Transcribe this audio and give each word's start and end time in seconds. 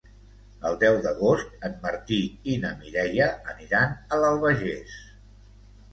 El 0.69 0.77
deu 0.83 0.95
d'agost 1.03 1.67
en 1.69 1.75
Martí 1.83 2.19
i 2.53 2.57
na 2.65 2.73
Mireia 2.81 3.29
aniran 3.55 3.95
a 4.17 4.23
l'Albagés. 4.25 4.97